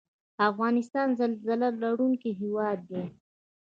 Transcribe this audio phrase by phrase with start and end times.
[0.49, 3.03] افغانستان زلزله لرونکی هیواد دی